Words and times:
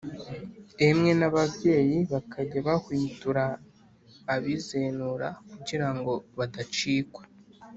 emwe 0.87 1.11
n’ababyeyi 1.19 1.97
bakajya 2.11 2.59
bahwitura 2.67 3.43
abizenura 4.33 5.27
kugira 5.51 5.87
ngo 5.95 6.13
badacikwa 6.37 7.21